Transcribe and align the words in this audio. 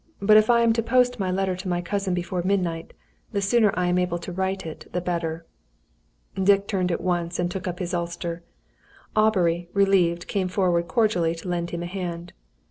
"But 0.19 0.35
if 0.35 0.49
I 0.49 0.61
am 0.63 0.73
to 0.73 0.81
post 0.81 1.19
my 1.19 1.29
letter 1.29 1.55
to 1.55 1.67
my 1.69 1.79
cousin 1.79 2.15
before 2.15 2.41
midnight, 2.41 2.93
the 3.33 3.39
sooner 3.39 3.69
I 3.75 3.85
am 3.85 3.99
able 3.99 4.17
to 4.17 4.31
write 4.31 4.65
it, 4.65 4.87
the 4.93 4.99
better." 4.99 5.45
Dick 6.33 6.67
turned 6.67 6.91
at 6.91 7.01
once 7.01 7.37
and 7.37 7.51
took 7.51 7.67
up 7.67 7.77
his 7.77 7.93
ulster. 7.93 8.41
Aubrey, 9.15 9.69
relieved, 9.73 10.25
came 10.27 10.47
forward 10.47 10.87
cordially 10.87 11.35
to 11.35 11.47
lend 11.49 11.69
him 11.69 11.83
a 11.83 11.85
hand. 11.85 12.33